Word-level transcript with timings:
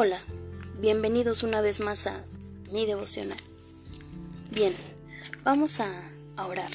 Hola, 0.00 0.20
bienvenidos 0.80 1.42
una 1.42 1.60
vez 1.60 1.80
más 1.80 2.06
a 2.06 2.24
mi 2.70 2.86
devocional. 2.86 3.40
Bien, 4.48 4.72
vamos 5.42 5.80
a, 5.80 5.90
orar. 6.36 6.70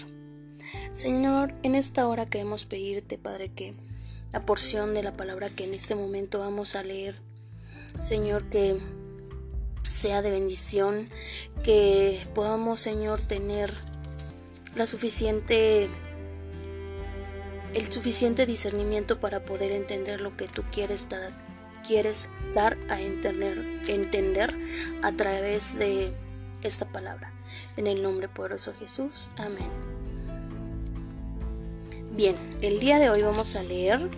Señor, 0.91 1.53
en 1.63 1.75
esta 1.75 2.05
hora 2.05 2.25
queremos 2.25 2.65
pedirte, 2.65 3.17
Padre, 3.17 3.49
que 3.49 3.75
la 4.33 4.45
porción 4.45 4.93
de 4.93 5.03
la 5.03 5.13
palabra 5.13 5.49
que 5.49 5.63
en 5.63 5.73
este 5.73 5.95
momento 5.95 6.39
vamos 6.39 6.75
a 6.75 6.83
leer, 6.83 7.15
Señor, 8.01 8.49
que 8.49 8.77
sea 9.87 10.21
de 10.21 10.29
bendición, 10.29 11.09
que 11.63 12.19
podamos, 12.35 12.81
Señor, 12.81 13.21
tener 13.21 13.73
la 14.75 14.85
suficiente 14.85 15.87
el 17.73 17.89
suficiente 17.89 18.45
discernimiento 18.45 19.21
para 19.21 19.45
poder 19.45 19.71
entender 19.71 20.19
lo 20.19 20.35
que 20.35 20.49
tú 20.49 20.61
quieres 20.73 21.07
dar 21.07 21.52
quieres 21.83 22.29
dar 22.55 22.77
a 22.89 22.99
entender, 23.01 23.63
entender 23.87 24.55
a 25.01 25.11
través 25.11 25.77
de 25.77 26.13
esta 26.63 26.85
palabra. 26.85 27.31
En 27.77 27.87
el 27.87 28.01
nombre 28.01 28.27
poderoso 28.27 28.71
de 28.71 28.79
Jesús. 28.79 29.29
Amén. 29.37 29.69
Bien, 32.15 32.35
el 32.61 32.79
día 32.79 32.99
de 32.99 33.09
hoy 33.09 33.21
vamos 33.21 33.55
a 33.55 33.63
leer 33.63 34.09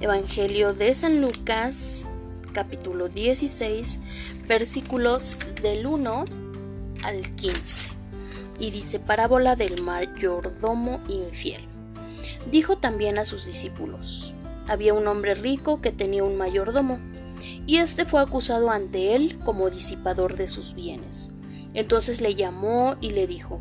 Evangelio 0.00 0.74
de 0.74 0.94
San 0.94 1.20
Lucas, 1.20 2.06
capítulo 2.52 3.08
16, 3.08 4.00
versículos 4.46 5.36
del 5.62 5.86
1 5.86 6.24
al 7.02 7.34
15. 7.36 7.88
Y 8.58 8.70
dice 8.70 9.00
parábola 9.00 9.56
del 9.56 9.82
mayordomo 9.82 11.00
infiel. 11.08 11.62
Dijo 12.50 12.78
también 12.78 13.18
a 13.18 13.24
sus 13.24 13.46
discípulos, 13.46 14.33
había 14.66 14.94
un 14.94 15.06
hombre 15.06 15.34
rico 15.34 15.80
que 15.80 15.92
tenía 15.92 16.24
un 16.24 16.36
mayordomo, 16.36 16.98
y 17.66 17.78
éste 17.78 18.04
fue 18.04 18.20
acusado 18.20 18.70
ante 18.70 19.14
él 19.14 19.38
como 19.44 19.70
disipador 19.70 20.36
de 20.36 20.48
sus 20.48 20.74
bienes. 20.74 21.30
Entonces 21.72 22.20
le 22.20 22.34
llamó 22.34 22.96
y 23.00 23.10
le 23.10 23.26
dijo 23.26 23.60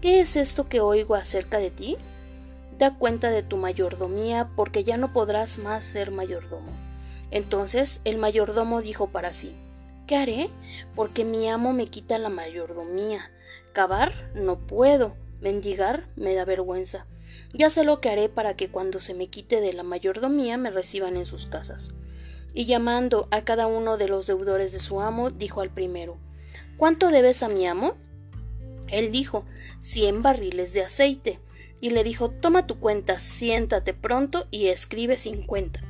¿Qué 0.00 0.20
es 0.20 0.36
esto 0.36 0.64
que 0.64 0.80
oigo 0.80 1.14
acerca 1.14 1.58
de 1.58 1.70
ti? 1.70 1.96
Da 2.78 2.96
cuenta 2.98 3.30
de 3.30 3.42
tu 3.42 3.56
mayordomía, 3.56 4.50
porque 4.56 4.84
ya 4.84 4.96
no 4.96 5.12
podrás 5.12 5.58
más 5.58 5.84
ser 5.84 6.10
mayordomo. 6.10 6.72
Entonces 7.30 8.00
el 8.04 8.18
mayordomo 8.18 8.80
dijo 8.80 9.08
para 9.08 9.32
sí 9.32 9.54
¿Qué 10.06 10.16
haré? 10.16 10.50
Porque 10.94 11.24
mi 11.24 11.48
amo 11.48 11.72
me 11.72 11.86
quita 11.86 12.18
la 12.18 12.28
mayordomía. 12.28 13.30
Cavar 13.72 14.12
no 14.34 14.58
puedo, 14.58 15.14
mendigar 15.40 16.08
me 16.16 16.34
da 16.34 16.44
vergüenza. 16.44 17.06
Ya 17.54 17.68
sé 17.68 17.84
lo 17.84 18.00
que 18.00 18.08
haré 18.08 18.28
para 18.28 18.56
que 18.56 18.70
cuando 18.70 18.98
se 18.98 19.14
me 19.14 19.28
quite 19.28 19.60
de 19.60 19.72
la 19.74 19.82
mayordomía 19.82 20.56
me 20.56 20.70
reciban 20.70 21.16
en 21.16 21.26
sus 21.26 21.46
casas. 21.46 21.94
Y 22.54 22.64
llamando 22.66 23.28
a 23.30 23.44
cada 23.44 23.66
uno 23.66 23.96
de 23.96 24.08
los 24.08 24.26
deudores 24.26 24.72
de 24.72 24.78
su 24.78 25.00
amo, 25.00 25.30
dijo 25.30 25.60
al 25.60 25.70
primero 25.70 26.18
¿Cuánto 26.76 27.10
debes 27.10 27.42
a 27.42 27.48
mi 27.48 27.66
amo? 27.66 27.94
Él 28.88 29.12
dijo 29.12 29.44
cien 29.80 30.22
barriles 30.22 30.72
de 30.72 30.82
aceite. 30.82 31.40
Y 31.80 31.90
le 31.90 32.04
dijo 32.04 32.30
Toma 32.30 32.66
tu 32.66 32.78
cuenta, 32.78 33.18
siéntate 33.18 33.92
pronto 33.92 34.46
y 34.50 34.66
escribe 34.66 35.18
cincuenta. 35.18 35.80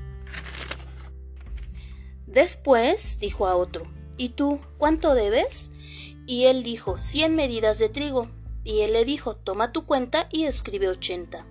Después 2.26 3.18
dijo 3.20 3.46
a 3.46 3.56
otro 3.56 3.84
¿Y 4.16 4.30
tú 4.30 4.60
cuánto 4.78 5.14
debes? 5.14 5.70
Y 6.26 6.44
él 6.44 6.62
dijo 6.62 6.98
cien 6.98 7.36
medidas 7.36 7.78
de 7.78 7.88
trigo. 7.88 8.28
Y 8.64 8.80
él 8.80 8.92
le 8.92 9.04
dijo 9.04 9.36
Toma 9.36 9.72
tu 9.72 9.86
cuenta 9.86 10.28
y 10.30 10.44
escribe 10.44 10.88
ochenta. 10.88 11.46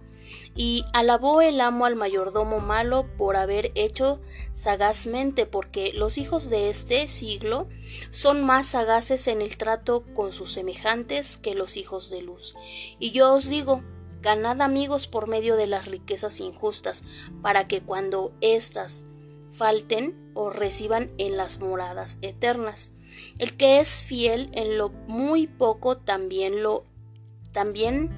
Y 0.55 0.83
alabó 0.93 1.41
el 1.41 1.61
amo 1.61 1.85
al 1.85 1.95
mayordomo 1.95 2.59
malo 2.59 3.07
por 3.17 3.37
haber 3.37 3.71
hecho 3.75 4.19
sagazmente, 4.53 5.45
porque 5.45 5.93
los 5.93 6.17
hijos 6.17 6.49
de 6.49 6.69
este 6.69 7.07
siglo 7.07 7.69
son 8.11 8.45
más 8.45 8.67
sagaces 8.67 9.27
en 9.27 9.41
el 9.41 9.57
trato 9.57 10.03
con 10.13 10.33
sus 10.33 10.51
semejantes 10.51 11.37
que 11.37 11.55
los 11.55 11.77
hijos 11.77 12.09
de 12.09 12.21
luz. 12.21 12.55
Y 12.99 13.11
yo 13.11 13.33
os 13.33 13.47
digo, 13.47 13.81
ganad 14.21 14.61
amigos 14.61 15.07
por 15.07 15.27
medio 15.27 15.55
de 15.55 15.67
las 15.67 15.85
riquezas 15.85 16.39
injustas, 16.41 17.03
para 17.41 17.67
que 17.67 17.81
cuando 17.81 18.33
éstas 18.41 19.05
falten 19.53 20.31
o 20.33 20.49
reciban 20.49 21.11
en 21.17 21.37
las 21.37 21.59
moradas 21.59 22.17
eternas. 22.21 22.93
El 23.37 23.55
que 23.57 23.79
es 23.79 24.01
fiel 24.01 24.49
en 24.53 24.77
lo 24.77 24.89
muy 25.07 25.47
poco 25.47 25.97
también 25.97 26.63
lo 26.63 26.85
también 27.51 28.09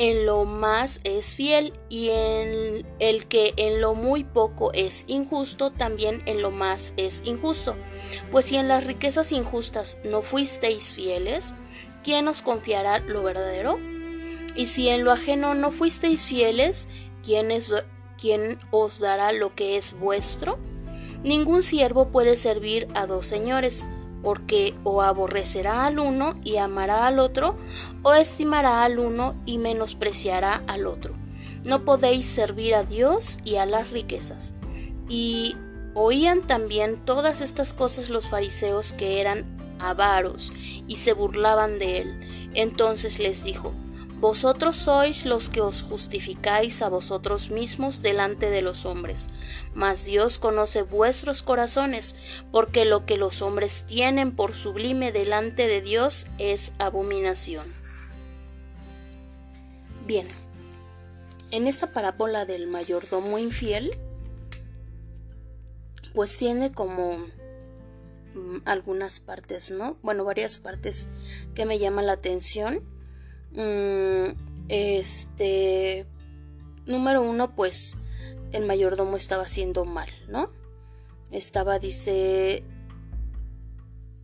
en 0.00 0.24
lo 0.24 0.46
más 0.46 1.02
es 1.04 1.34
fiel 1.34 1.74
y 1.90 2.08
en 2.08 2.86
el 3.00 3.26
que 3.26 3.52
en 3.58 3.82
lo 3.82 3.92
muy 3.92 4.24
poco 4.24 4.72
es 4.72 5.04
injusto, 5.08 5.72
también 5.72 6.22
en 6.24 6.40
lo 6.40 6.50
más 6.50 6.94
es 6.96 7.22
injusto. 7.26 7.76
Pues 8.32 8.46
si 8.46 8.56
en 8.56 8.66
las 8.66 8.86
riquezas 8.86 9.30
injustas 9.30 9.98
no 10.02 10.22
fuisteis 10.22 10.94
fieles, 10.94 11.54
¿quién 12.02 12.28
os 12.28 12.40
confiará 12.40 13.00
lo 13.00 13.22
verdadero? 13.22 13.78
Y 14.56 14.68
si 14.68 14.88
en 14.88 15.04
lo 15.04 15.12
ajeno 15.12 15.54
no 15.54 15.70
fuisteis 15.70 16.24
fieles, 16.24 16.88
¿quién, 17.22 18.58
os 18.70 19.00
dará 19.00 19.32
lo 19.32 19.54
que 19.54 19.76
es 19.76 19.92
vuestro? 19.92 20.58
Ningún 21.22 21.62
siervo 21.62 22.08
puede 22.08 22.36
servir 22.36 22.88
a 22.94 23.06
dos 23.06 23.26
señores 23.26 23.86
porque 24.22 24.74
o 24.84 25.02
aborrecerá 25.02 25.86
al 25.86 25.98
uno 25.98 26.34
y 26.44 26.56
amará 26.56 27.06
al 27.06 27.18
otro, 27.18 27.56
o 28.02 28.12
estimará 28.12 28.84
al 28.84 28.98
uno 28.98 29.34
y 29.46 29.58
menospreciará 29.58 30.62
al 30.66 30.86
otro. 30.86 31.14
No 31.64 31.84
podéis 31.84 32.26
servir 32.26 32.74
a 32.74 32.84
Dios 32.84 33.38
y 33.44 33.56
a 33.56 33.66
las 33.66 33.90
riquezas. 33.90 34.54
Y 35.08 35.56
oían 35.94 36.46
también 36.46 37.04
todas 37.04 37.40
estas 37.40 37.72
cosas 37.72 38.10
los 38.10 38.28
fariseos 38.28 38.92
que 38.92 39.20
eran 39.20 39.44
avaros 39.78 40.52
y 40.86 40.96
se 40.96 41.12
burlaban 41.12 41.78
de 41.78 41.98
él. 41.98 42.50
Entonces 42.54 43.18
les 43.18 43.44
dijo, 43.44 43.72
vosotros 44.20 44.76
sois 44.76 45.24
los 45.24 45.48
que 45.48 45.62
os 45.62 45.82
justificáis 45.82 46.82
a 46.82 46.90
vosotros 46.90 47.50
mismos 47.50 48.02
delante 48.02 48.50
de 48.50 48.60
los 48.60 48.84
hombres, 48.84 49.28
mas 49.74 50.04
Dios 50.04 50.38
conoce 50.38 50.82
vuestros 50.82 51.42
corazones, 51.42 52.16
porque 52.52 52.84
lo 52.84 53.06
que 53.06 53.16
los 53.16 53.40
hombres 53.40 53.84
tienen 53.86 54.36
por 54.36 54.54
sublime 54.54 55.10
delante 55.10 55.66
de 55.66 55.80
Dios 55.80 56.26
es 56.36 56.74
abominación. 56.78 57.64
Bien, 60.06 60.28
en 61.50 61.66
esa 61.66 61.92
parábola 61.92 62.44
del 62.44 62.66
mayordomo 62.66 63.38
infiel, 63.38 63.96
pues 66.14 66.36
tiene 66.36 66.72
como 66.72 67.16
mm, 68.34 68.58
algunas 68.66 69.18
partes, 69.18 69.70
¿no? 69.70 69.96
Bueno, 70.02 70.24
varias 70.24 70.58
partes 70.58 71.08
que 71.54 71.64
me 71.64 71.78
llaman 71.78 72.06
la 72.06 72.12
atención 72.12 72.99
Mm, 73.54 74.36
este, 74.68 76.06
número 76.86 77.22
uno, 77.22 77.54
pues 77.54 77.96
el 78.52 78.66
mayordomo 78.66 79.16
estaba 79.16 79.44
haciendo 79.44 79.84
mal, 79.84 80.08
¿no? 80.28 80.50
Estaba, 81.30 81.78
dice, 81.78 82.64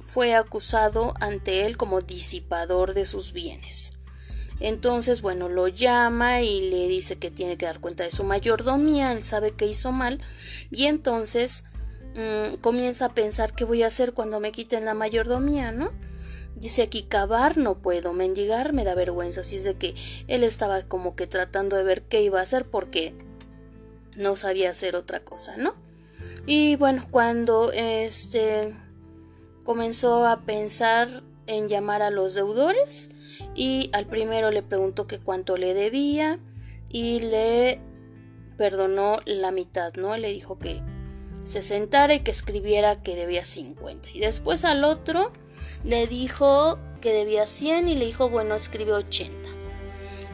fue 0.06 0.34
acusado 0.34 1.14
ante 1.20 1.66
él 1.66 1.76
como 1.76 2.00
disipador 2.00 2.94
de 2.94 3.06
sus 3.06 3.32
bienes. 3.32 3.92
Entonces, 4.60 5.20
bueno, 5.20 5.48
lo 5.48 5.68
llama 5.68 6.40
y 6.40 6.70
le 6.70 6.88
dice 6.88 7.16
que 7.16 7.30
tiene 7.30 7.58
que 7.58 7.66
dar 7.66 7.80
cuenta 7.80 8.04
de 8.04 8.10
su 8.10 8.24
mayordomía, 8.24 9.12
él 9.12 9.22
sabe 9.22 9.52
que 9.52 9.66
hizo 9.66 9.92
mal 9.92 10.22
y 10.70 10.86
entonces 10.86 11.64
mm, 12.14 12.56
comienza 12.62 13.06
a 13.06 13.14
pensar 13.14 13.52
qué 13.54 13.64
voy 13.64 13.82
a 13.82 13.88
hacer 13.88 14.14
cuando 14.14 14.40
me 14.40 14.52
quiten 14.52 14.86
la 14.86 14.94
mayordomía, 14.94 15.72
¿no? 15.72 15.92
Dice 16.56 16.82
aquí 16.82 17.02
cavar 17.02 17.58
no 17.58 17.78
puedo, 17.78 18.14
mendigar 18.14 18.72
me 18.72 18.84
da 18.84 18.94
vergüenza, 18.94 19.42
así 19.42 19.56
es 19.56 19.64
de 19.64 19.76
que 19.76 19.94
él 20.26 20.42
estaba 20.42 20.82
como 20.84 21.14
que 21.14 21.26
tratando 21.26 21.76
de 21.76 21.84
ver 21.84 22.02
qué 22.02 22.22
iba 22.22 22.40
a 22.40 22.42
hacer 22.42 22.64
porque 22.64 23.14
no 24.16 24.36
sabía 24.36 24.70
hacer 24.70 24.96
otra 24.96 25.20
cosa, 25.20 25.56
¿no? 25.58 25.74
Y 26.46 26.76
bueno, 26.76 27.06
cuando 27.10 27.72
este 27.72 28.74
comenzó 29.64 30.26
a 30.26 30.46
pensar 30.46 31.22
en 31.46 31.68
llamar 31.68 32.00
a 32.00 32.10
los 32.10 32.34
deudores 32.34 33.10
y 33.54 33.90
al 33.92 34.06
primero 34.06 34.50
le 34.50 34.62
preguntó 34.62 35.06
que 35.06 35.18
cuánto 35.18 35.58
le 35.58 35.74
debía 35.74 36.38
y 36.88 37.20
le 37.20 37.80
perdonó 38.56 39.16
la 39.26 39.50
mitad, 39.50 39.92
¿no? 39.94 40.16
Le 40.16 40.32
dijo 40.32 40.58
que 40.58 40.80
se 41.46 41.62
sentara 41.62 42.12
y 42.12 42.20
que 42.20 42.32
escribiera 42.32 43.02
que 43.02 43.14
debía 43.14 43.44
50. 43.44 44.10
Y 44.12 44.18
después 44.18 44.64
al 44.64 44.82
otro 44.82 45.30
le 45.84 46.08
dijo 46.08 46.76
que 47.00 47.12
debía 47.12 47.46
100 47.46 47.86
y 47.86 47.94
le 47.94 48.04
dijo, 48.04 48.28
bueno, 48.28 48.56
escribe 48.56 48.92
80. 48.92 49.30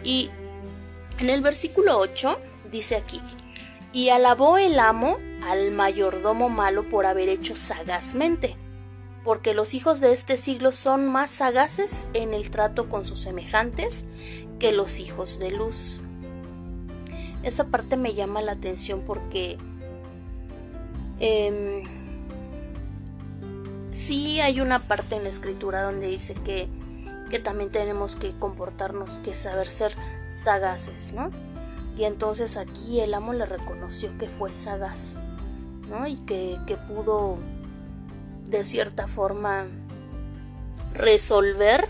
Y 0.03 0.31
en 1.19 1.29
el 1.29 1.43
versículo 1.43 1.99
8 1.99 2.41
dice 2.73 2.97
aquí, 2.97 3.21
y 3.93 4.09
alabó 4.09 4.57
el 4.57 4.79
amo 4.79 5.19
al 5.43 5.71
mayordomo 5.71 6.49
malo 6.49 6.89
por 6.89 7.05
haber 7.05 7.29
hecho 7.29 7.57
sagazmente, 7.57 8.57
porque 9.23 9.53
los 9.53 9.75
hijos 9.75 10.01
de 10.01 10.13
este 10.13 10.39
siglo 10.39 10.73
son 10.73 11.05
más 11.05 11.31
sagaces 11.31 12.09
en 12.15 12.33
el 12.33 12.51
trato 12.51 12.89
con 12.89 13.05
sus 13.05 13.21
semejantes 13.21 14.07
que 14.59 14.73
los 14.73 14.99
hijos 14.99 15.39
de 15.39 15.51
luz. 15.51 16.01
Esa 17.43 17.65
parte 17.67 17.99
me 17.99 18.15
llama 18.15 18.41
la 18.41 18.53
atención 18.53 19.03
porque 19.07 19.59
Em, 21.19 21.85
sí 23.93 24.41
hay 24.41 24.61
una 24.61 24.81
parte 24.81 25.17
en 25.17 25.25
la 25.25 25.29
escritura 25.29 25.83
donde 25.83 26.09
dice 26.09 26.35
que, 26.35 26.69
que 27.31 27.39
también 27.39 27.71
tenemos 27.71 28.17
que 28.17 28.37
comportarnos, 28.39 29.19
que 29.19 29.35
saber 29.35 29.71
ser 29.71 29.95
sagaces, 30.29 31.13
¿no? 31.13 31.31
Y 31.97 32.05
entonces 32.05 32.57
aquí 32.57 33.01
el 33.01 33.15
amo 33.15 33.33
le 33.33 33.47
reconoció 33.47 34.17
que 34.19 34.27
fue 34.27 34.51
sagaz, 34.51 35.21
¿no? 35.89 36.07
Y 36.07 36.17
que, 36.17 36.59
que 36.67 36.77
pudo 36.77 37.39
de 38.47 38.65
cierta 38.65 39.09
forma 39.09 39.67
resolver 40.95 41.89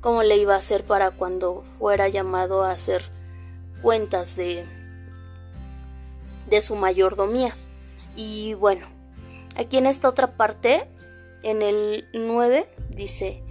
cómo 0.00 0.22
le 0.22 0.36
iba 0.36 0.54
a 0.54 0.58
hacer 0.58 0.84
para 0.84 1.10
cuando 1.10 1.64
fuera 1.78 2.08
llamado 2.08 2.62
a 2.62 2.70
hacer 2.70 3.10
cuentas 3.82 4.36
de, 4.36 4.64
de 6.48 6.60
su 6.60 6.76
mayordomía. 6.76 7.52
Y 8.16 8.54
bueno, 8.54 8.88
aquí 9.56 9.76
en 9.76 9.86
esta 9.86 10.08
otra 10.08 10.36
parte, 10.36 10.88
en 11.42 11.62
el 11.62 12.08
9, 12.14 12.66
dice, 12.90 13.42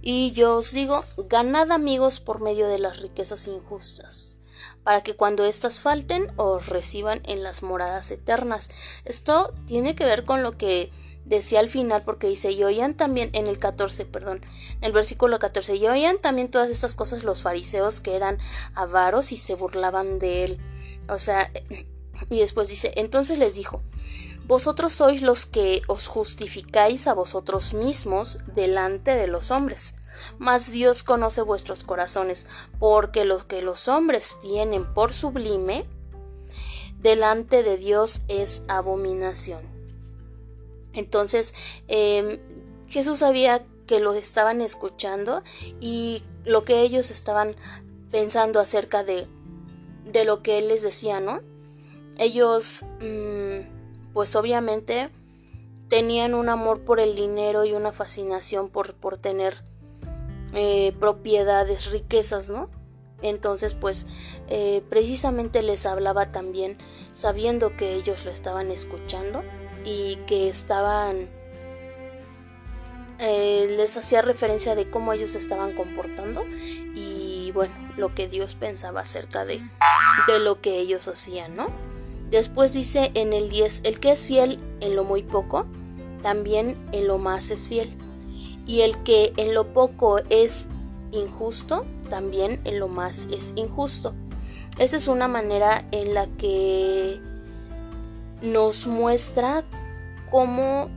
y 0.00 0.30
yo 0.32 0.56
os 0.56 0.70
digo, 0.72 1.04
ganad 1.28 1.72
amigos 1.72 2.20
por 2.20 2.40
medio 2.40 2.68
de 2.68 2.78
las 2.78 3.00
riquezas 3.00 3.48
injustas, 3.48 4.38
para 4.84 5.02
que 5.02 5.16
cuando 5.16 5.44
éstas 5.44 5.80
falten 5.80 6.32
os 6.36 6.68
reciban 6.68 7.20
en 7.24 7.42
las 7.42 7.64
moradas 7.64 8.12
eternas. 8.12 8.70
Esto 9.04 9.52
tiene 9.66 9.96
que 9.96 10.04
ver 10.04 10.24
con 10.24 10.44
lo 10.44 10.56
que 10.56 10.92
decía 11.24 11.58
al 11.58 11.68
final 11.68 12.02
porque 12.04 12.28
dice, 12.28 12.52
y 12.52 12.62
oían 12.62 12.96
también 12.96 13.30
en 13.32 13.48
el 13.48 13.58
14, 13.58 14.06
perdón, 14.06 14.44
en 14.76 14.84
el 14.84 14.92
versículo 14.92 15.40
14, 15.40 15.74
y 15.74 15.86
oían 15.88 16.18
también 16.18 16.52
todas 16.52 16.70
estas 16.70 16.94
cosas 16.94 17.24
los 17.24 17.42
fariseos 17.42 18.00
que 18.00 18.14
eran 18.14 18.38
avaros 18.74 19.32
y 19.32 19.36
se 19.36 19.56
burlaban 19.56 20.20
de 20.20 20.44
él. 20.44 20.58
O 21.08 21.18
sea, 21.18 21.50
y 22.30 22.40
después 22.40 22.68
dice, 22.68 22.92
entonces 22.96 23.38
les 23.38 23.54
dijo, 23.54 23.82
vosotros 24.46 24.92
sois 24.92 25.22
los 25.22 25.44
que 25.46 25.82
os 25.88 26.06
justificáis 26.06 27.08
a 27.08 27.14
vosotros 27.14 27.74
mismos 27.74 28.38
delante 28.54 29.16
de 29.16 29.26
los 29.26 29.50
hombres, 29.50 29.96
mas 30.38 30.70
Dios 30.70 31.02
conoce 31.02 31.42
vuestros 31.42 31.82
corazones, 31.82 32.46
porque 32.78 33.24
lo 33.24 33.46
que 33.48 33.60
los 33.62 33.88
hombres 33.88 34.36
tienen 34.40 34.92
por 34.94 35.12
sublime, 35.12 35.86
delante 37.00 37.62
de 37.62 37.76
Dios 37.76 38.22
es 38.28 38.62
abominación. 38.68 39.62
Entonces, 40.92 41.52
em, 41.88 42.38
Jesús 42.88 43.18
sabía 43.18 43.66
que 43.86 44.00
los 44.00 44.16
estaban 44.16 44.60
escuchando 44.60 45.42
y 45.80 46.22
lo 46.44 46.64
que 46.64 46.82
ellos 46.82 47.10
estaban 47.10 47.56
pensando 48.10 48.60
acerca 48.60 49.04
de, 49.04 49.26
de 50.04 50.24
lo 50.24 50.42
que 50.42 50.58
él 50.58 50.68
les 50.68 50.82
decía, 50.82 51.20
¿no? 51.20 51.40
Ellos, 52.18 52.84
mm, 53.00 54.12
pues 54.12 54.34
obviamente, 54.36 55.10
tenían 55.88 56.34
un 56.34 56.48
amor 56.48 56.80
por 56.80 57.00
el 57.00 57.14
dinero 57.14 57.64
y 57.64 57.72
una 57.72 57.92
fascinación 57.92 58.70
por, 58.70 58.94
por 58.94 59.18
tener 59.18 59.62
eh, 60.52 60.94
propiedades, 60.98 61.90
riquezas, 61.90 62.48
¿no? 62.48 62.70
Entonces, 63.22 63.74
pues, 63.74 64.06
eh, 64.48 64.82
precisamente 64.88 65.62
les 65.62 65.86
hablaba 65.86 66.32
también, 66.32 66.78
sabiendo 67.12 67.76
que 67.76 67.94
ellos 67.94 68.24
lo 68.24 68.30
estaban 68.30 68.70
escuchando, 68.70 69.42
y 69.86 70.16
que 70.26 70.48
estaban 70.48 71.30
eh, 73.20 73.66
les 73.76 73.96
hacía 73.96 74.20
referencia 74.20 74.74
de 74.74 74.90
cómo 74.90 75.12
ellos 75.12 75.36
estaban 75.36 75.74
comportando 75.74 76.44
y 76.94 77.52
bueno 77.52 77.72
lo 77.96 78.14
que 78.14 78.28
Dios 78.28 78.56
pensaba 78.56 79.00
acerca 79.00 79.44
de, 79.46 79.60
de 80.26 80.38
lo 80.40 80.60
que 80.60 80.80
ellos 80.80 81.06
hacían 81.08 81.56
no 81.56 81.68
después 82.30 82.72
dice 82.72 83.10
en 83.14 83.32
el 83.32 83.48
10 83.48 83.82
el 83.84 84.00
que 84.00 84.12
es 84.12 84.26
fiel 84.26 84.58
en 84.80 84.96
lo 84.96 85.04
muy 85.04 85.22
poco 85.22 85.66
también 86.22 86.76
en 86.92 87.06
lo 87.06 87.18
más 87.18 87.50
es 87.50 87.68
fiel. 87.68 87.90
Y 88.66 88.80
el 88.80 89.00
que 89.04 89.32
en 89.36 89.54
lo 89.54 89.72
poco 89.72 90.18
es 90.28 90.68
injusto 91.12 91.86
también 92.10 92.60
en 92.64 92.78
lo 92.80 92.88
más 92.88 93.28
es 93.30 93.52
injusto. 93.56 94.14
Esa 94.78 94.96
es 94.96 95.08
una 95.08 95.28
manera 95.28 95.84
en 95.92 96.14
la 96.14 96.26
que 96.26 97.20
nos 98.42 98.86
muestra 98.86 99.64
cómo 100.30 100.88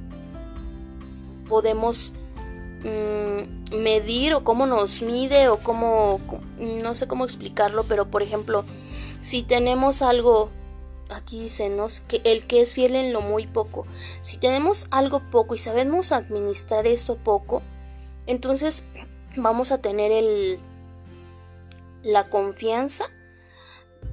podemos 1.47 2.11
mm, 2.83 3.77
medir 3.77 4.33
o 4.33 4.43
cómo 4.43 4.65
nos 4.65 5.01
mide 5.01 5.49
o 5.49 5.59
cómo, 5.59 6.19
no 6.57 6.95
sé 6.95 7.07
cómo 7.07 7.23
explicarlo, 7.23 7.83
pero 7.83 8.09
por 8.09 8.21
ejemplo, 8.21 8.65
si 9.21 9.43
tenemos 9.43 10.01
algo, 10.01 10.49
aquí 11.09 11.41
dice, 11.41 11.71
que 12.07 12.21
el 12.23 12.45
que 12.47 12.61
es 12.61 12.73
fiel 12.73 12.95
en 12.95 13.13
lo 13.13 13.21
muy 13.21 13.47
poco, 13.47 13.85
si 14.21 14.37
tenemos 14.37 14.87
algo 14.91 15.21
poco 15.31 15.55
y 15.55 15.57
sabemos 15.57 16.11
administrar 16.11 16.87
esto 16.87 17.17
poco, 17.17 17.61
entonces 18.27 18.83
vamos 19.35 19.71
a 19.71 19.79
tener 19.79 20.11
el, 20.11 20.59
la 22.03 22.29
confianza 22.29 23.05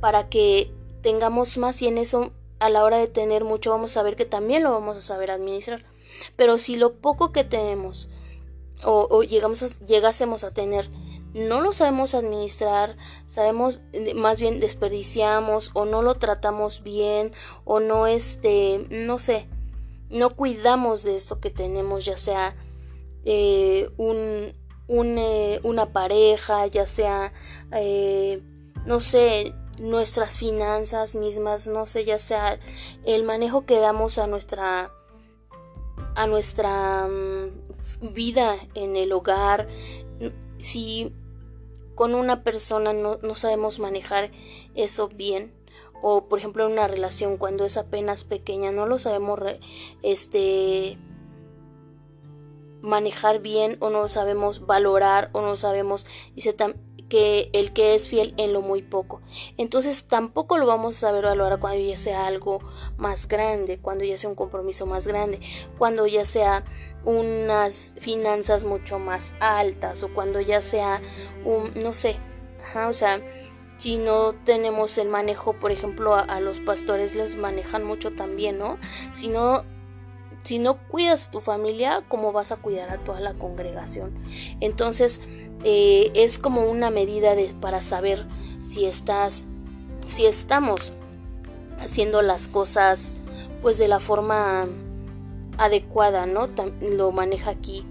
para 0.01 0.29
que 0.29 0.73
tengamos 1.03 1.59
más 1.59 1.81
y 1.83 1.89
en 1.89 1.99
eso 1.99 2.33
a 2.59 2.71
la 2.71 2.85
hora 2.85 2.97
de 2.97 3.07
tener 3.07 3.45
mucho 3.45 3.71
vamos 3.71 3.97
a 3.97 4.03
ver 4.03 4.17
que 4.17 4.25
también 4.25 4.63
lo 4.63 4.73
vamos 4.73 4.97
a 4.97 5.03
saber 5.03 5.31
administrar. 5.31 5.85
Pero 6.37 6.59
si 6.59 6.77
lo 6.77 6.95
poco 6.95 7.33
que 7.33 7.45
tenemos 7.45 8.09
o, 8.85 9.23
llegamos 9.23 9.75
llegásemos 9.87 10.45
a 10.45 10.53
tener 10.53 10.91
no 11.37 11.61
lo 11.61 11.73
sabemos 11.73 12.15
administrar, 12.15 12.97
sabemos 13.27 13.83
eh, 13.93 14.15
más 14.15 14.41
bien 14.41 14.59
desperdiciamos 14.59 15.71
o 15.75 15.85
no 15.85 16.01
lo 16.01 16.15
tratamos 16.15 16.83
bien 16.83 17.33
o 17.65 17.79
no 17.79 18.07
este, 18.07 18.87
no 18.91 19.19
sé, 19.19 19.47
no 20.09 20.31
cuidamos 20.31 21.03
de 21.03 21.15
esto 21.15 21.39
que 21.39 21.51
tenemos, 21.51 22.07
ya 22.07 22.17
sea 22.17 22.57
eh, 23.27 23.91
un, 23.99 24.55
un 24.89 25.19
eh, 25.19 25.61
una 25.63 25.93
pareja, 25.93 26.67
ya 26.69 26.87
sea, 26.87 27.35
no 28.87 29.01
sé, 29.01 29.55
nuestras 29.79 30.39
finanzas 30.39 31.15
mismas, 31.15 31.69
no 31.69 31.87
sé, 31.87 32.07
ya 32.07 32.19
sea 32.19 32.59
el 33.05 33.25
manejo 33.25 33.67
que 33.67 33.79
damos 33.79 34.17
a 34.17 34.27
nuestra 34.27 34.91
a 36.15 36.27
nuestra 36.27 37.07
mm, 37.09 38.15
vida 38.15 38.57
en 38.75 38.97
el 38.97 39.13
hogar, 39.13 39.69
si 40.57 41.13
con 41.97 42.15
una 42.15 42.45
persona 42.45 42.93
no, 42.93 43.19
no 43.21 43.35
sabemos 43.35 43.81
manejar 43.81 44.31
eso 44.77 45.09
bien, 45.09 45.53
o 46.03 46.29
por 46.29 46.39
ejemplo 46.39 46.67
en 46.67 46.73
una 46.73 46.87
relación 46.87 47.37
cuando 47.37 47.65
es 47.65 47.77
apenas 47.77 48.25
pequeña 48.25 48.71
no 48.71 48.87
lo 48.87 48.99
sabemos 48.99 49.41
este 50.03 50.99
manejar 52.83 53.41
bien 53.41 53.77
o 53.81 53.91
no 53.91 54.07
sabemos 54.09 54.67
valorar 54.67 55.31
o 55.33 55.41
no 55.41 55.57
sabemos 55.57 56.07
dice 56.35 56.53
que 57.09 57.51
el 57.53 57.73
que 57.73 57.95
es 57.95 58.09
fiel 58.09 58.35
en 58.37 58.53
lo 58.53 58.61
muy 58.61 58.83
poco. 58.83 59.21
Entonces 59.57 60.05
tampoco 60.05 60.59
lo 60.59 60.67
vamos 60.67 60.97
a 60.97 61.01
saber 61.01 61.25
valorar 61.25 61.61
cuando 61.61 61.81
ya 61.81 61.97
sea 61.97 62.27
algo 62.27 62.61
más 62.97 63.29
grande, 63.29 63.79
cuando 63.79 64.05
ya 64.05 64.19
sea 64.19 64.31
un 64.31 64.37
compromiso 64.37 64.87
más 64.87 65.07
grande, 65.07 65.41
cuando 65.79 66.07
ya 66.07 66.25
sea 66.25 66.65
unas 67.05 67.95
finanzas 68.01 68.65
mucho 68.65 68.99
más 68.99 69.35
altas 69.41 70.03
o 70.03 70.13
cuando 70.13 70.41
ya 70.41 70.61
sea 70.61 71.01
un, 71.45 71.73
no 71.81 71.95
sé, 71.95 72.17
o 72.89 72.93
sea, 72.93 73.21
si 73.79 73.99
no 73.99 74.33
tenemos 74.33 74.99
el 74.99 75.09
manejo, 75.09 75.53
por 75.53 75.71
ejemplo, 75.71 76.15
a, 76.15 76.21
a, 76.21 76.41
los 76.41 76.61
pastores 76.61 77.15
les 77.15 77.37
manejan 77.37 77.85
mucho 77.85 78.13
también, 78.13 78.59
¿no? 78.59 78.79
Si 79.13 79.29
no 79.29 79.65
si 80.47 80.61
no 80.61 80.77
cuidas 80.77 81.27
a 81.27 81.31
tu 81.33 81.41
familia, 81.41 82.05
¿cómo 82.07 82.31
vas 82.31 82.53
a 82.53 82.57
cuidar 82.57 82.91
a 82.91 82.99
toda 82.99 83.19
la 83.19 83.35
congregación? 83.35 84.15
Entonces, 84.61 85.21
eh, 85.65 86.13
es 86.15 86.39
como 86.39 86.71
una 86.71 86.91
medida 86.91 87.35
para 87.61 87.83
saber 87.83 88.25
si 88.63 88.85
estás, 88.87 89.49
si 90.07 90.25
estamos 90.25 90.93
haciendo 91.81 92.23
las 92.23 92.47
cosas 92.47 93.17
pues 93.61 93.79
de 93.79 93.89
la 93.89 93.99
forma 93.99 94.67
adecuada, 95.59 96.27
¿no? 96.27 96.47
lo 96.81 97.11
maneja 97.11 97.51
aquí. 97.51 97.85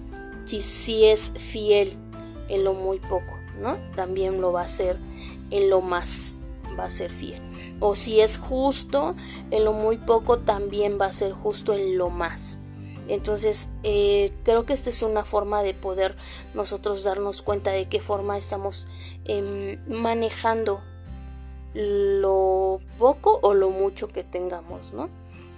Si, 0.46 0.62
si 0.62 1.04
es 1.04 1.34
fiel 1.36 1.98
en 2.48 2.64
lo 2.64 2.74
muy 2.74 3.00
poco, 3.00 3.38
¿no? 3.60 3.76
También 3.98 4.40
lo 4.40 4.54
va 4.54 4.62
a 4.62 4.66
hacer 4.66 4.98
en 5.50 5.70
lo 5.70 5.82
más, 5.82 6.36
va 6.80 6.86
a 6.86 6.90
ser 6.90 7.12
fiel 7.12 7.45
o 7.80 7.96
si 7.96 8.22
es 8.22 8.38
justo 8.38 9.16
en 9.52 9.66
lo 9.66 9.74
muy 9.74 9.98
poco, 9.98 10.40
también 10.40 11.00
va 11.00 11.08
a 11.08 11.14
ser 11.14 11.34
justo 11.34 11.74
en 11.74 11.98
lo 11.98 12.10
más. 12.10 12.60
Entonces, 13.08 13.70
eh, 13.84 14.34
creo 14.44 14.66
que 14.66 14.74
esta 14.74 14.90
es 14.90 15.02
una 15.04 15.24
forma 15.24 15.62
de 15.62 15.74
poder 15.74 16.16
nosotros 16.54 17.04
darnos 17.04 17.42
cuenta 17.42 17.72
de 17.72 17.88
qué 17.88 18.00
forma 18.00 18.38
estamos 18.38 18.88
em, 19.26 19.80
manejando 19.88 20.82
lo 21.74 22.80
poco 22.98 23.40
o 23.44 23.54
lo 23.54 23.70
mucho 23.70 24.08
que 24.08 24.24
tengamos, 24.24 24.94
¿no? 24.94 25.10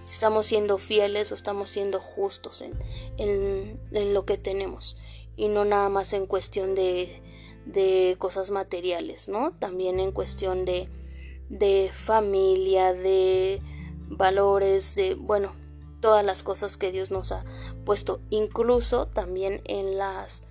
Si 0.03 0.13
estamos 0.13 0.45
siendo 0.45 0.77
fieles 0.77 1.31
o 1.31 1.35
estamos 1.35 1.69
siendo 1.69 1.99
justos 1.99 2.61
en, 2.61 2.77
en, 3.17 4.13
lo 4.13 4.25
que 4.25 4.37
tenemos 4.37 4.97
y 5.35 5.47
no 5.47 5.63
nada 5.63 5.89
más 5.89 6.13
en 6.13 6.25
cuestión 6.25 6.75
de, 6.75 7.21
de 7.65 8.15
cosas 8.17 8.49
materiales, 8.49 9.29
¿no? 9.29 9.51
También 9.51 9.99
en 9.99 10.11
cuestión 10.11 10.65
de, 10.65 10.89
de 11.49 11.91
familia, 11.93 12.93
de 12.93 13.61
valores, 14.09 14.95
de, 14.95 15.15
bueno, 15.15 15.53
todas 16.01 16.23
las 16.23 16.43
cosas 16.43 16.77
que 16.77 16.91
Dios 16.91 17.11
nos 17.11 17.31
ha 17.31 17.43
puesto, 17.85 18.21
incluso 18.29 19.07
también 19.07 19.61
en 19.65 19.97
las 19.97 20.43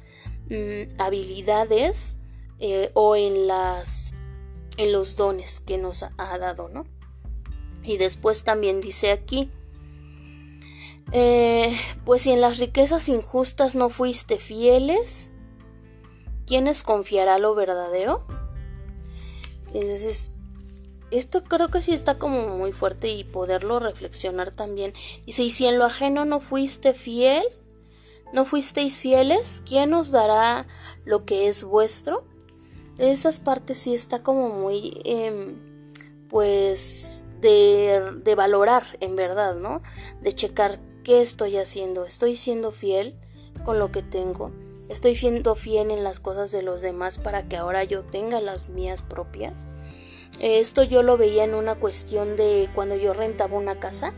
mm, 0.50 1.00
habilidades 1.00 2.18
eh, 2.58 2.90
o 2.94 3.16
en 3.16 3.46
las 3.46 4.14
en 4.78 4.92
los 4.92 5.16
dones 5.16 5.60
que 5.60 5.78
nos 5.78 6.02
ha, 6.02 6.38
dado, 6.38 6.68
¿no? 6.68 6.86
Y 7.82 7.96
después 7.96 8.44
también 8.44 8.80
dice 8.80 9.10
aquí, 9.10 9.50
eh, 11.12 11.74
pues 12.04 12.22
si 12.22 12.32
en 12.32 12.42
las 12.42 12.58
riquezas 12.58 13.08
injustas 13.08 13.74
no 13.74 13.88
fuiste 13.88 14.38
fieles, 14.38 15.30
¿quiénes 16.46 16.82
confiará 16.82 17.38
lo 17.38 17.54
verdadero? 17.54 18.26
Entonces, 19.72 20.32
esto 21.10 21.44
creo 21.44 21.68
que 21.68 21.82
sí 21.82 21.92
está 21.92 22.18
como 22.18 22.56
muy 22.56 22.72
fuerte 22.72 23.08
y 23.08 23.24
poderlo 23.24 23.78
reflexionar 23.78 24.50
también. 24.50 24.92
Dice, 25.24 25.44
y 25.44 25.50
si 25.50 25.66
en 25.66 25.78
lo 25.78 25.84
ajeno 25.84 26.24
no 26.24 26.40
fuiste 26.40 26.94
fiel, 26.94 27.44
no 28.32 28.44
fuisteis 28.44 29.00
fieles, 29.00 29.62
¿quién 29.66 29.94
os 29.94 30.10
dará 30.10 30.66
lo 31.04 31.24
que 31.24 31.48
es 31.48 31.64
vuestro? 31.64 32.24
Esas 32.98 33.40
partes 33.40 33.78
sí 33.78 33.94
está 33.94 34.22
como 34.22 34.48
muy, 34.48 35.00
em, 35.04 35.56
pues, 36.28 37.24
de, 37.40 38.20
de 38.24 38.34
valorar 38.34 38.84
en 39.00 39.14
verdad, 39.14 39.54
¿no? 39.54 39.82
De 40.22 40.32
checar 40.32 40.80
qué 41.04 41.20
estoy 41.20 41.56
haciendo. 41.56 42.04
¿Estoy 42.04 42.34
siendo 42.34 42.72
fiel 42.72 43.14
con 43.64 43.78
lo 43.78 43.92
que 43.92 44.02
tengo? 44.02 44.50
¿Estoy 44.88 45.14
siendo 45.14 45.54
fiel 45.54 45.90
en 45.90 46.04
las 46.04 46.20
cosas 46.20 46.52
de 46.52 46.62
los 46.62 46.80
demás 46.82 47.18
para 47.18 47.48
que 47.48 47.56
ahora 47.56 47.84
yo 47.84 48.02
tenga 48.04 48.40
las 48.40 48.68
mías 48.68 49.02
propias? 49.02 49.68
Esto 50.40 50.82
yo 50.82 51.02
lo 51.02 51.16
veía 51.16 51.44
en 51.44 51.54
una 51.54 51.76
cuestión 51.76 52.36
de 52.36 52.68
cuando 52.74 52.96
yo 52.96 53.12
rentaba 53.12 53.56
una 53.56 53.78
casa. 53.78 54.12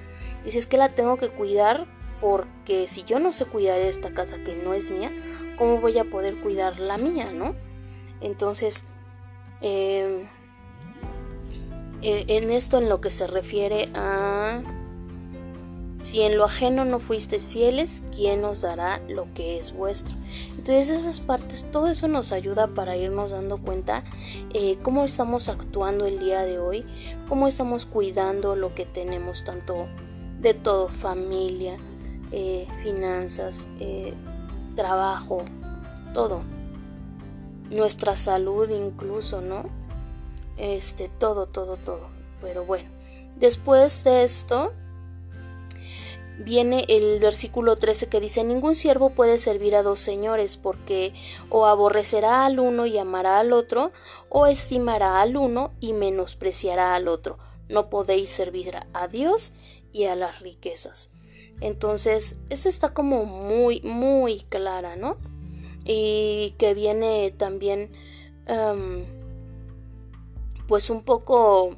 Y 0.45 0.51
si 0.51 0.59
es 0.59 0.67
que 0.67 0.77
la 0.77 0.95
tengo 0.95 1.17
que 1.17 1.29
cuidar 1.29 1.87
porque 2.21 2.89
si 2.89 3.05
yo 3.05 3.19
no 3.21 3.33
sé 3.33 3.45
cuidar 3.47 3.81
esta 3.81 4.13
casa 4.13 4.39
que 4.39 4.57
no 4.57 4.75
es 4.75 4.91
mía, 4.91 5.13
¿cómo 5.57 5.81
voy 5.81 5.99
a 5.99 6.05
poder 6.05 6.41
cuidar 6.41 6.81
la 6.81 6.99
mía, 6.99 7.33
no? 7.33 7.55
Entonces, 8.21 8.85
em, 9.61 10.29
e, 12.03 12.25
en 12.29 12.51
esto 12.51 12.79
en 12.79 12.89
lo 12.89 13.01
que 13.01 13.11
se 13.11 13.27
refiere 13.27 13.89
a 13.95 14.63
si 16.01 16.23
en 16.23 16.39
lo 16.39 16.45
ajeno 16.45 16.85
no 16.85 17.01
fuisteis 17.01 17.45
fieles, 17.45 18.03
¿quién 18.15 18.45
os 18.45 18.61
dará 18.61 19.01
lo 19.09 19.33
que 19.35 19.59
es 19.59 19.73
vuestro? 19.73 20.17
Entonces 20.51 20.91
esas 20.91 21.19
partes, 21.19 21.67
todo 21.73 21.89
eso 21.89 22.07
nos 22.07 22.31
ayuda 22.31 22.69
para 22.69 22.97
irnos 22.97 23.33
dando 23.33 23.59
cuenta 23.59 24.05
eh, 24.55 24.79
cómo 24.83 25.05
estamos 25.05 25.49
actuando 25.49 26.07
el 26.07 26.21
día 26.21 26.43
de 26.43 26.59
hoy, 26.59 26.85
cómo 27.29 27.49
estamos 27.49 27.85
cuidando 27.85 28.55
lo 28.55 28.75
que 28.75 28.87
tenemos, 28.87 29.43
tanto 29.43 29.89
de 30.41 30.55
todo, 30.55 30.89
familia, 30.89 31.77
eh, 32.31 32.69
finanzas, 32.85 33.69
eh, 33.81 34.15
trabajo, 34.77 35.45
todo. 36.15 36.43
Nuestra 37.71 38.17
salud 38.17 38.71
incluso, 38.71 39.41
¿no? 39.41 39.65
Este, 40.57 41.09
todo, 41.09 41.47
todo, 41.47 41.77
todo. 41.77 42.09
Pero 42.41 42.65
bueno, 42.65 42.89
después 43.37 44.05
de 44.05 44.23
esto 44.23 44.73
viene 46.39 46.85
el 46.89 47.19
versículo 47.21 47.77
13 47.77 48.09
que 48.09 48.21
dice, 48.21 48.45
ningún 48.45 48.75
siervo 48.75 49.11
puede 49.11 49.39
servir 49.39 49.75
a 49.75 49.83
dos 49.83 50.01
señores 50.01 50.57
porque 50.57 51.13
o 51.51 51.67
aborrecerá 51.67 52.47
al 52.47 52.61
uno 52.61 52.87
y 52.87 52.97
amará 52.99 53.41
al 53.41 53.53
otro, 53.53 53.91
o 54.29 54.47
estimará 54.47 55.21
al 55.21 55.37
uno 55.37 55.73
y 55.81 55.93
menospreciará 55.93 56.95
al 56.95 57.09
otro. 57.09 57.39
No 57.69 57.91
podéis 57.91 58.31
servir 58.31 58.77
a 58.93 59.09
Dios 59.09 59.53
y 59.93 60.05
a 60.05 60.17
las 60.17 60.41
riquezas. 60.41 61.11
Entonces, 61.61 62.39
esta 62.51 62.69
está 62.69 62.95
como 62.95 63.25
muy, 63.25 63.81
muy 63.83 64.43
clara, 64.43 64.97
¿no? 64.97 65.17
Y 65.85 66.55
que 66.59 66.75
viene 66.75 67.35
también, 67.37 67.91
pues 70.69 70.89
un 70.89 71.03
poco, 71.03 71.75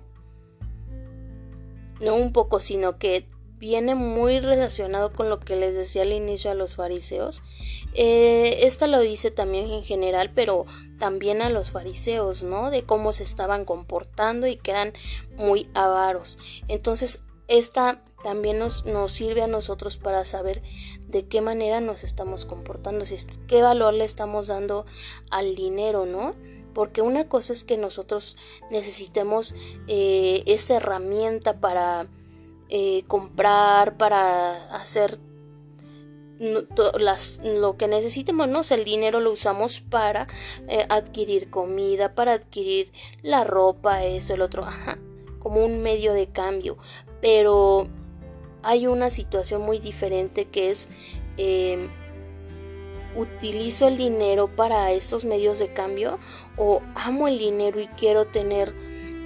no 2.00 2.14
un 2.14 2.32
poco, 2.32 2.60
sino 2.60 2.98
que 2.98 3.29
viene 3.60 3.94
muy 3.94 4.40
relacionado 4.40 5.12
con 5.12 5.28
lo 5.28 5.38
que 5.38 5.54
les 5.54 5.74
decía 5.74 6.02
al 6.02 6.12
inicio 6.12 6.50
a 6.50 6.54
los 6.54 6.76
fariseos. 6.76 7.42
Eh, 7.94 8.60
esta 8.62 8.86
lo 8.86 9.00
dice 9.00 9.30
también 9.30 9.70
en 9.70 9.84
general, 9.84 10.32
pero 10.34 10.64
también 10.98 11.42
a 11.42 11.50
los 11.50 11.70
fariseos, 11.70 12.42
¿no? 12.42 12.70
De 12.70 12.82
cómo 12.82 13.12
se 13.12 13.22
estaban 13.22 13.66
comportando 13.66 14.46
y 14.46 14.56
que 14.56 14.70
eran 14.70 14.94
muy 15.36 15.68
avaros. 15.74 16.38
Entonces, 16.68 17.20
esta 17.48 18.00
también 18.22 18.58
nos, 18.58 18.86
nos 18.86 19.12
sirve 19.12 19.42
a 19.42 19.46
nosotros 19.46 19.98
para 19.98 20.24
saber 20.24 20.62
de 21.08 21.26
qué 21.26 21.40
manera 21.40 21.80
nos 21.80 22.02
estamos 22.02 22.46
comportando, 22.46 23.04
si, 23.04 23.16
qué 23.46 23.60
valor 23.60 23.92
le 23.92 24.04
estamos 24.04 24.46
dando 24.46 24.86
al 25.30 25.54
dinero, 25.54 26.06
¿no? 26.06 26.34
Porque 26.72 27.02
una 27.02 27.28
cosa 27.28 27.52
es 27.52 27.64
que 27.64 27.76
nosotros 27.76 28.38
necesitemos 28.70 29.54
eh, 29.88 30.44
esta 30.46 30.76
herramienta 30.76 31.58
para 31.58 32.06
eh, 32.70 33.02
comprar, 33.06 33.96
para 33.96 34.74
hacer 34.76 35.18
las, 36.98 37.40
lo 37.44 37.76
que 37.76 37.86
necesitemos, 37.86 38.48
¿no? 38.48 38.62
el 38.70 38.84
dinero 38.84 39.20
lo 39.20 39.30
usamos 39.30 39.80
para 39.80 40.26
eh, 40.68 40.86
adquirir 40.88 41.50
comida, 41.50 42.14
para 42.14 42.32
adquirir 42.32 42.92
la 43.22 43.44
ropa, 43.44 44.04
eso, 44.04 44.34
el 44.34 44.42
otro, 44.42 44.64
como 45.38 45.64
un 45.64 45.82
medio 45.82 46.14
de 46.14 46.28
cambio. 46.28 46.78
Pero 47.20 47.88
hay 48.62 48.86
una 48.86 49.10
situación 49.10 49.62
muy 49.62 49.78
diferente 49.80 50.46
que 50.46 50.70
es 50.70 50.88
em, 51.36 51.90
utilizo 53.16 53.88
el 53.88 53.98
dinero 53.98 54.48
para 54.54 54.92
estos 54.92 55.24
medios 55.24 55.58
de 55.58 55.72
cambio 55.72 56.18
o 56.56 56.80
amo 56.94 57.28
el 57.28 57.38
dinero 57.38 57.80
y 57.80 57.88
quiero 57.88 58.26
tener 58.26 58.74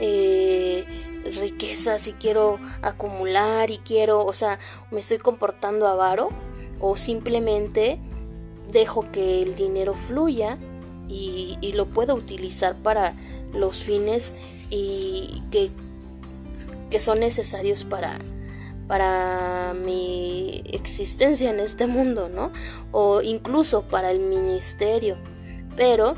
eh, 0.01 0.85
riquezas 1.25 2.07
y 2.09 2.13
quiero 2.13 2.59
acumular 2.83 3.71
y 3.71 3.79
quiero, 3.79 4.25
o 4.25 4.33
sea, 4.33 4.59
me 4.91 5.01
estoy 5.01 5.19
comportando 5.19 5.87
avaro 5.87 6.31
o 6.81 6.97
simplemente 6.97 7.99
dejo 8.71 9.11
que 9.11 9.43
el 9.43 9.57
dinero 9.57 9.95
fluya 10.09 10.59
y, 11.09 11.73
lo 11.75 11.87
puedo 11.87 12.15
utilizar 12.15 12.77
para 12.77 13.15
los 13.53 13.83
fines 13.83 14.35
y 14.71 15.43
que, 15.51 15.71
que 16.91 17.01
son 17.01 17.21
necesarios 17.21 17.85
para, 17.85 18.19
para 18.87 19.75
mi 19.75 20.63
existencia 20.67 21.51
en 21.51 21.61
este 21.61 21.87
mundo, 21.87 22.29
¿no? 22.29 22.53
O 22.93 23.23
incluso 23.23 23.83
para 23.83 24.11
el 24.11 24.21
ministerio. 24.21 25.17
Pero 25.77 26.17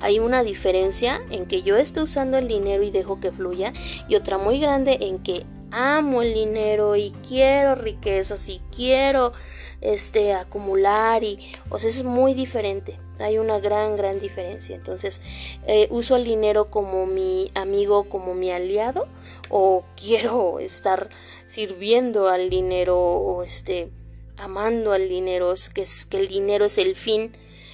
hay 0.00 0.18
una 0.18 0.42
diferencia 0.42 1.20
en 1.30 1.46
que 1.46 1.62
yo 1.62 1.76
esté 1.76 2.00
usando 2.00 2.38
el 2.38 2.48
dinero 2.48 2.82
y 2.82 2.90
dejo 2.90 3.20
que 3.20 3.32
fluya 3.32 3.72
y 4.08 4.14
otra 4.14 4.38
muy 4.38 4.58
grande 4.58 4.98
en 5.02 5.22
que 5.22 5.44
amo 5.70 6.22
el 6.22 6.34
dinero 6.34 6.96
y 6.96 7.12
quiero 7.26 7.74
riquezas 7.74 8.48
y 8.48 8.60
quiero 8.74 9.32
este 9.80 10.34
acumular 10.34 11.22
y 11.24 11.38
o 11.68 11.78
sea 11.78 11.90
es 11.90 12.02
muy 12.02 12.34
diferente. 12.34 12.98
Hay 13.18 13.38
una 13.38 13.60
gran 13.60 13.96
gran 13.96 14.18
diferencia. 14.18 14.74
Entonces 14.74 15.22
eh, 15.66 15.86
uso 15.90 16.16
el 16.16 16.24
dinero 16.24 16.70
como 16.70 17.06
mi 17.06 17.50
amigo 17.54 18.08
como 18.08 18.34
mi 18.34 18.50
aliado 18.50 19.06
o 19.48 19.84
quiero 19.96 20.58
estar 20.58 21.10
sirviendo 21.46 22.28
al 22.28 22.50
dinero 22.50 22.98
o 22.98 23.42
este 23.42 23.90
amando 24.36 24.92
al 24.92 25.08
dinero 25.08 25.52
es 25.52 25.68
que 25.68 25.82
es 25.82 26.06
que 26.06 26.16
el 26.16 26.28
dinero 26.28 26.64
es 26.64 26.78
el 26.78 26.96
fin 26.96 27.32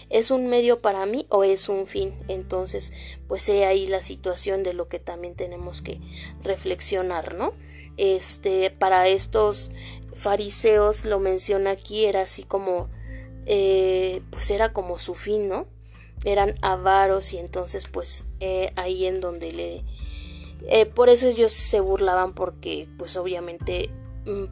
¿Es 0.08 0.30
un 0.30 0.46
medio 0.46 0.80
para 0.80 1.04
mí 1.04 1.26
o 1.30 1.42
es 1.42 1.68
un 1.68 1.86
fin? 1.86 2.14
Entonces, 2.28 2.92
pues 3.26 3.48
he 3.48 3.64
ahí 3.64 3.86
la 3.86 4.00
situación 4.00 4.62
de 4.62 4.72
lo 4.72 4.88
que 4.88 5.00
también 5.00 5.34
tenemos 5.34 5.82
que 5.82 6.00
reflexionar, 6.42 7.34
¿no? 7.34 7.52
Este, 7.96 8.70
para 8.70 9.08
estos 9.08 9.72
fariseos, 10.14 11.04
lo 11.04 11.18
menciona 11.18 11.70
aquí, 11.70 12.04
era 12.04 12.22
así 12.22 12.44
como, 12.44 12.88
eh, 13.46 14.22
pues 14.30 14.50
era 14.50 14.72
como 14.72 14.98
su 14.98 15.14
fin, 15.14 15.48
¿no? 15.48 15.66
Eran 16.24 16.54
avaros 16.62 17.32
y 17.32 17.38
entonces, 17.38 17.88
pues 17.88 18.26
eh, 18.40 18.70
ahí 18.76 19.06
en 19.06 19.20
donde 19.20 19.52
le... 19.52 19.84
Eh, 20.68 20.86
por 20.86 21.08
eso 21.08 21.28
ellos 21.28 21.52
se 21.52 21.80
burlaban 21.80 22.32
porque, 22.32 22.88
pues 22.96 23.16
obviamente 23.16 23.90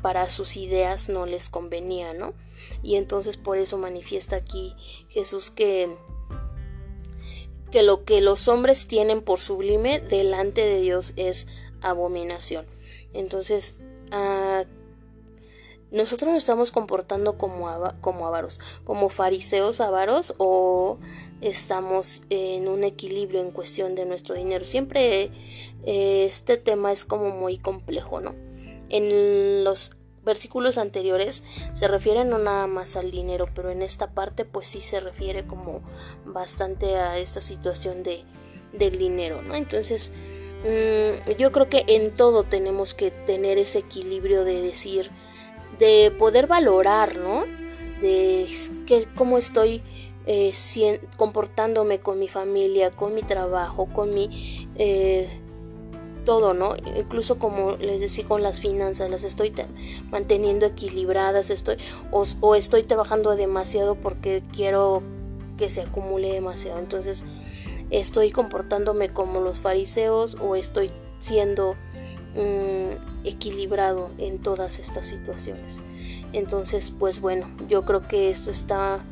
para 0.02 0.28
sus 0.28 0.56
ideas 0.56 1.08
no 1.08 1.26
les 1.26 1.48
convenía, 1.48 2.12
¿no? 2.14 2.34
Y 2.82 2.96
entonces 2.96 3.36
por 3.36 3.58
eso 3.58 3.76
manifiesta 3.78 4.36
aquí 4.36 4.74
Jesús 5.08 5.50
que 5.50 5.96
que 7.70 7.82
lo 7.82 8.04
que 8.04 8.20
los 8.20 8.46
hombres 8.46 8.86
tienen 8.86 9.20
por 9.20 9.40
sublime 9.40 9.98
delante 9.98 10.64
de 10.64 10.80
Dios 10.80 11.12
es 11.16 11.48
abominación. 11.80 12.66
Entonces, 13.12 13.74
ah, 14.12 14.64
nosotros 15.90 16.30
nos 16.30 16.38
estamos 16.38 16.70
comportando 16.70 17.36
como, 17.36 17.68
como 18.00 18.28
avaros, 18.28 18.60
como 18.84 19.08
fariseos 19.08 19.80
avaros 19.80 20.34
o 20.38 20.98
estamos 21.40 22.22
en 22.30 22.68
un 22.68 22.84
equilibrio 22.84 23.40
en 23.40 23.50
cuestión 23.50 23.96
de 23.96 24.06
nuestro 24.06 24.36
dinero. 24.36 24.64
Siempre 24.64 25.30
eh, 25.84 26.26
este 26.26 26.56
tema 26.56 26.92
es 26.92 27.04
como 27.04 27.30
muy 27.30 27.58
complejo, 27.58 28.20
¿no? 28.20 28.34
En 28.94 29.64
los 29.64 29.90
versículos 30.24 30.78
anteriores 30.78 31.42
se 31.74 31.88
refieren 31.88 32.30
no 32.30 32.38
nada 32.38 32.68
más 32.68 32.94
al 32.94 33.10
dinero, 33.10 33.48
pero 33.52 33.70
en 33.70 33.82
esta 33.82 34.12
parte 34.12 34.44
pues 34.44 34.68
sí 34.68 34.80
se 34.80 35.00
refiere 35.00 35.46
como 35.46 35.82
bastante 36.24 36.96
a 36.96 37.18
esta 37.18 37.40
situación 37.40 38.04
de, 38.04 38.22
del 38.72 38.96
dinero, 38.96 39.42
¿no? 39.42 39.56
Entonces, 39.56 40.12
mm, 40.62 41.32
yo 41.38 41.50
creo 41.50 41.68
que 41.68 41.84
en 41.88 42.14
todo 42.14 42.44
tenemos 42.44 42.94
que 42.94 43.10
tener 43.10 43.58
ese 43.58 43.80
equilibrio 43.80 44.44
de 44.44 44.62
decir, 44.62 45.10
de 45.80 46.12
poder 46.16 46.46
valorar, 46.46 47.16
¿no? 47.16 47.44
De 48.00 48.46
que, 48.86 49.08
cómo 49.16 49.38
estoy 49.38 49.82
eh, 50.26 50.52
comportándome 51.16 51.98
con 51.98 52.20
mi 52.20 52.28
familia, 52.28 52.92
con 52.92 53.12
mi 53.12 53.22
trabajo, 53.22 53.86
con 53.92 54.14
mi... 54.14 54.68
Eh, 54.76 55.40
todo, 56.24 56.54
¿no? 56.54 56.74
Incluso 56.96 57.38
como 57.38 57.72
les 57.76 58.00
decía 58.00 58.24
con 58.26 58.42
las 58.42 58.60
finanzas, 58.60 59.10
las 59.10 59.24
estoy 59.24 59.52
manteniendo 60.10 60.66
equilibradas, 60.66 61.50
estoy 61.50 61.76
o, 62.10 62.54
estoy 62.54 62.82
trabajando 62.82 63.36
demasiado 63.36 63.94
porque 63.94 64.42
quiero 64.52 65.02
que 65.56 65.70
se 65.70 65.82
acumule 65.82 66.32
demasiado. 66.32 66.78
Entonces, 66.78 67.24
estoy 67.90 68.30
comportándome 68.30 69.12
como 69.12 69.40
los 69.40 69.58
fariseos 69.58 70.36
o 70.40 70.56
estoy 70.56 70.90
siendo 71.20 71.74
mm, 72.34 73.24
equilibrado 73.24 74.10
en 74.18 74.40
todas 74.40 74.78
estas 74.78 75.06
situaciones. 75.06 75.82
Entonces, 76.32 76.90
pues 76.90 77.20
bueno, 77.20 77.46
yo 77.68 77.84
creo 77.84 78.06
que 78.06 78.30
esto 78.30 78.50
está 78.50 79.04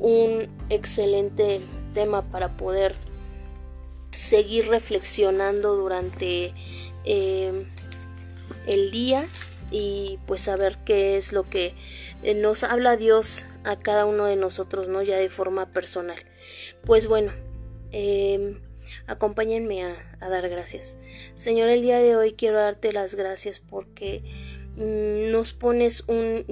un 0.00 0.48
excelente 0.70 1.60
tema 1.92 2.22
para 2.22 2.56
poder 2.56 2.94
seguir 4.14 4.68
reflexionando 4.68 5.74
durante 5.76 6.54
eh, 7.04 7.66
el 8.66 8.90
día 8.90 9.26
y 9.70 10.18
pues 10.26 10.42
saber 10.42 10.78
qué 10.84 11.16
es 11.16 11.32
lo 11.32 11.48
que 11.48 11.74
eh, 12.22 12.34
nos 12.34 12.64
habla 12.64 12.96
Dios 12.96 13.44
a 13.64 13.78
cada 13.78 14.06
uno 14.06 14.26
de 14.26 14.36
nosotros, 14.36 14.88
¿no? 14.88 15.02
Ya 15.02 15.16
de 15.16 15.28
forma 15.30 15.66
personal. 15.72 16.18
Pues 16.84 17.06
bueno, 17.06 17.32
em, 17.90 18.60
acompáñenme 19.06 19.84
a, 19.84 19.96
dar 20.20 20.48
gracias. 20.48 20.98
Señor, 21.34 21.68
el 21.68 21.82
día 21.82 21.98
de 21.98 22.16
hoy 22.16 22.32
quiero 22.32 22.58
darte 22.58 22.92
las 22.92 23.14
gracias 23.14 23.60
porque 23.60 24.22
mm, 24.76 25.30
nos 25.32 25.52
pones 25.52 26.04
un, 26.08 26.46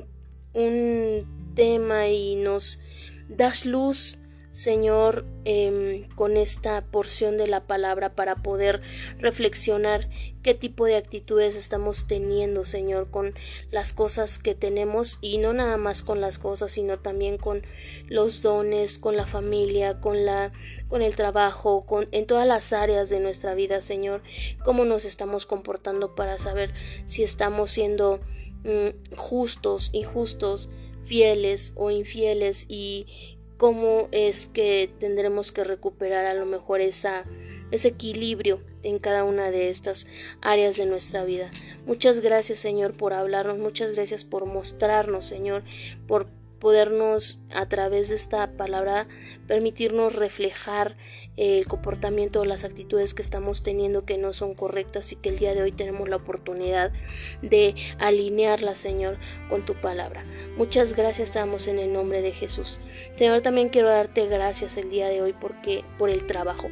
un 0.52 1.52
tema 1.54 2.08
y 2.08 2.36
nos 2.36 2.80
das 3.28 3.64
luz 3.64 4.18
Señor, 4.52 5.24
em, 5.46 6.06
con 6.14 6.36
esta 6.36 6.84
porción 6.84 7.38
de 7.38 7.46
la 7.46 7.66
palabra 7.66 8.14
para 8.14 8.36
poder 8.36 8.82
reflexionar 9.18 10.10
qué 10.42 10.52
tipo 10.52 10.84
de 10.84 10.96
actitudes 10.96 11.56
estamos 11.56 12.06
teniendo, 12.06 12.66
Señor, 12.66 13.10
con 13.10 13.34
las 13.70 13.94
cosas 13.94 14.38
que 14.38 14.54
tenemos 14.54 15.18
y 15.22 15.38
no 15.38 15.54
nada 15.54 15.78
más 15.78 16.02
con 16.02 16.20
las 16.20 16.38
cosas, 16.38 16.72
sino 16.72 16.98
también 16.98 17.38
con 17.38 17.62
los 18.08 18.42
dones, 18.42 18.98
con 18.98 19.16
la 19.16 19.26
familia, 19.26 20.00
con 20.00 20.26
la 20.26 20.52
con 20.90 21.00
el 21.00 21.16
trabajo, 21.16 21.86
con 21.86 22.08
en 22.12 22.26
todas 22.26 22.46
las 22.46 22.74
áreas 22.74 23.08
de 23.08 23.20
nuestra 23.20 23.54
vida, 23.54 23.80
Señor, 23.80 24.22
cómo 24.62 24.84
nos 24.84 25.06
estamos 25.06 25.46
comportando 25.46 26.14
para 26.14 26.36
saber 26.36 26.74
si 27.06 27.22
estamos 27.22 27.70
siendo 27.70 28.20
mm, 28.64 29.16
justos, 29.16 29.88
injustos, 29.94 30.68
fieles 31.04 31.72
o 31.76 31.90
infieles 31.90 32.66
y 32.68 33.31
cómo 33.62 34.08
es 34.10 34.46
que 34.46 34.90
tendremos 34.98 35.52
que 35.52 35.62
recuperar 35.62 36.26
a 36.26 36.34
lo 36.34 36.46
mejor 36.46 36.80
esa, 36.80 37.24
ese 37.70 37.86
equilibrio 37.86 38.60
en 38.82 38.98
cada 38.98 39.22
una 39.22 39.52
de 39.52 39.70
estas 39.70 40.08
áreas 40.40 40.76
de 40.76 40.84
nuestra 40.84 41.24
vida. 41.24 41.48
Muchas 41.86 42.18
gracias 42.18 42.58
Señor 42.58 42.96
por 42.96 43.12
hablarnos, 43.12 43.58
muchas 43.58 43.92
gracias 43.92 44.24
por 44.24 44.46
mostrarnos 44.46 45.26
Señor, 45.26 45.62
por 46.08 46.26
podernos 46.58 47.38
a 47.54 47.68
través 47.68 48.08
de 48.08 48.16
esta 48.16 48.50
palabra 48.56 49.06
permitirnos 49.46 50.12
reflejar 50.12 50.96
el 51.36 51.66
comportamiento 51.66 52.40
o 52.40 52.44
las 52.44 52.64
actitudes 52.64 53.14
que 53.14 53.22
estamos 53.22 53.62
teniendo 53.62 54.04
que 54.04 54.18
no 54.18 54.32
son 54.32 54.54
correctas 54.54 55.12
y 55.12 55.16
que 55.16 55.30
el 55.30 55.38
día 55.38 55.54
de 55.54 55.62
hoy 55.62 55.72
tenemos 55.72 56.08
la 56.08 56.16
oportunidad 56.16 56.92
de 57.40 57.74
alinearla 57.98 58.74
Señor 58.74 59.16
con 59.48 59.64
tu 59.64 59.74
palabra. 59.74 60.24
Muchas 60.56 60.94
gracias 60.94 61.32
damos 61.32 61.68
en 61.68 61.78
el 61.78 61.92
nombre 61.92 62.20
de 62.20 62.32
Jesús. 62.32 62.80
Señor 63.14 63.40
también 63.40 63.70
quiero 63.70 63.88
darte 63.88 64.26
gracias 64.26 64.76
el 64.76 64.90
día 64.90 65.08
de 65.08 65.22
hoy 65.22 65.32
porque 65.32 65.84
por 65.98 66.10
el 66.10 66.26
trabajo 66.26 66.68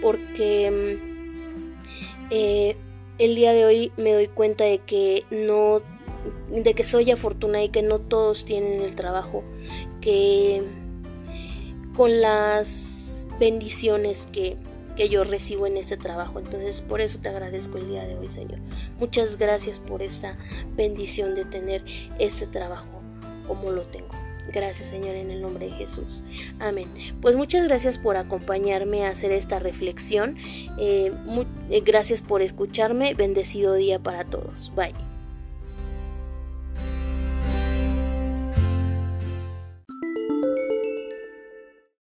porque 0.00 0.70
mm, 0.70 2.30
eh, 2.30 2.76
el 3.18 3.34
día 3.34 3.52
de 3.52 3.64
hoy 3.64 3.92
me 3.96 4.12
doy 4.12 4.28
cuenta 4.28 4.64
de 4.64 4.78
que 4.78 5.24
no 5.30 5.82
de 6.50 6.74
que 6.74 6.84
soy 6.84 7.10
afortunada 7.10 7.64
y 7.64 7.68
que 7.68 7.82
no 7.82 8.00
todos 8.00 8.44
tienen 8.44 8.82
el 8.82 8.94
trabajo 8.94 9.44
que 10.00 10.62
con 11.94 12.20
las 12.20 13.07
bendiciones 13.38 14.26
que, 14.32 14.56
que 14.96 15.08
yo 15.08 15.24
recibo 15.24 15.66
en 15.66 15.76
este 15.76 15.96
trabajo. 15.96 16.38
Entonces 16.38 16.80
por 16.80 17.00
eso 17.00 17.18
te 17.20 17.28
agradezco 17.28 17.78
el 17.78 17.88
día 17.88 18.06
de 18.06 18.16
hoy, 18.16 18.28
Señor. 18.28 18.58
Muchas 18.98 19.36
gracias 19.36 19.80
por 19.80 20.02
esta 20.02 20.36
bendición 20.76 21.34
de 21.34 21.44
tener 21.44 21.84
este 22.18 22.46
trabajo 22.46 23.00
como 23.46 23.70
lo 23.72 23.82
tengo. 23.82 24.08
Gracias 24.52 24.88
Señor 24.88 25.14
en 25.14 25.30
el 25.30 25.42
nombre 25.42 25.66
de 25.66 25.72
Jesús. 25.72 26.24
Amén. 26.58 26.88
Pues 27.20 27.36
muchas 27.36 27.64
gracias 27.64 27.98
por 27.98 28.16
acompañarme 28.16 29.04
a 29.04 29.10
hacer 29.10 29.30
esta 29.30 29.58
reflexión. 29.58 30.36
Eh, 30.78 31.12
eh, 31.68 31.80
gracias 31.80 32.22
por 32.22 32.40
escucharme. 32.42 33.14
Bendecido 33.14 33.74
día 33.74 33.98
para 33.98 34.24
todos. 34.24 34.72
Bye. 34.74 35.07